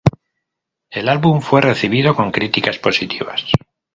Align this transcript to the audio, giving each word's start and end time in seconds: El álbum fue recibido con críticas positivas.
El 0.89 1.09
álbum 1.09 1.41
fue 1.41 1.61
recibido 1.61 2.15
con 2.15 2.31
críticas 2.31 2.79
positivas. 2.79 3.45